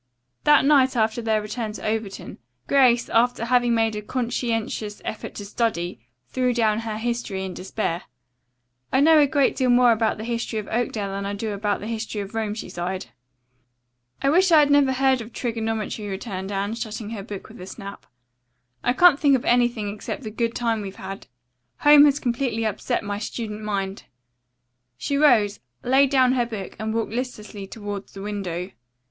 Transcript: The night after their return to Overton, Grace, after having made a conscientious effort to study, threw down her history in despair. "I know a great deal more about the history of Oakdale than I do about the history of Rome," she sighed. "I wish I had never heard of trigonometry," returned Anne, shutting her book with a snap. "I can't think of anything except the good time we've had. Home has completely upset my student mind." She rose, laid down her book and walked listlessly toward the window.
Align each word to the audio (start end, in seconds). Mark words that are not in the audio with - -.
The 0.45 0.63
night 0.63 0.95
after 0.95 1.21
their 1.21 1.43
return 1.43 1.73
to 1.73 1.85
Overton, 1.85 2.39
Grace, 2.67 3.07
after 3.09 3.45
having 3.45 3.75
made 3.75 3.95
a 3.95 4.01
conscientious 4.01 4.99
effort 5.05 5.35
to 5.35 5.45
study, 5.45 5.99
threw 6.27 6.55
down 6.55 6.79
her 6.79 6.97
history 6.97 7.45
in 7.45 7.53
despair. 7.53 8.05
"I 8.91 8.99
know 8.99 9.19
a 9.19 9.27
great 9.27 9.55
deal 9.55 9.69
more 9.69 9.91
about 9.91 10.17
the 10.17 10.23
history 10.23 10.57
of 10.57 10.67
Oakdale 10.69 11.11
than 11.11 11.27
I 11.27 11.33
do 11.35 11.51
about 11.51 11.81
the 11.81 11.87
history 11.87 12.19
of 12.21 12.33
Rome," 12.33 12.55
she 12.55 12.67
sighed. 12.67 13.11
"I 14.23 14.31
wish 14.31 14.51
I 14.51 14.57
had 14.57 14.71
never 14.71 14.93
heard 14.93 15.21
of 15.21 15.33
trigonometry," 15.33 16.07
returned 16.07 16.51
Anne, 16.51 16.73
shutting 16.73 17.11
her 17.11 17.21
book 17.21 17.47
with 17.47 17.61
a 17.61 17.67
snap. 17.67 18.07
"I 18.83 18.93
can't 18.93 19.19
think 19.19 19.35
of 19.35 19.45
anything 19.45 19.87
except 19.93 20.23
the 20.23 20.31
good 20.31 20.55
time 20.55 20.81
we've 20.81 20.95
had. 20.95 21.27
Home 21.81 22.05
has 22.05 22.19
completely 22.19 22.65
upset 22.65 23.03
my 23.03 23.19
student 23.19 23.61
mind." 23.61 24.05
She 24.97 25.15
rose, 25.15 25.59
laid 25.83 26.09
down 26.09 26.31
her 26.31 26.47
book 26.47 26.75
and 26.79 26.91
walked 26.91 27.11
listlessly 27.11 27.67
toward 27.67 28.07
the 28.07 28.23
window. 28.23 28.71